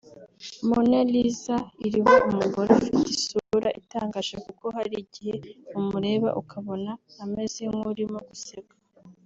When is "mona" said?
0.67-0.99